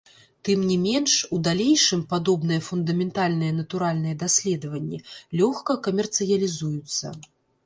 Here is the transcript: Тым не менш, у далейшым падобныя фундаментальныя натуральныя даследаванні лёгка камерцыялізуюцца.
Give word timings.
Тым 0.47 0.59
не 0.69 0.75
менш, 0.85 1.11
у 1.35 1.37
далейшым 1.47 2.01
падобныя 2.13 2.63
фундаментальныя 2.69 3.53
натуральныя 3.59 4.15
даследаванні 4.25 5.03
лёгка 5.43 5.77
камерцыялізуюцца. 5.91 7.07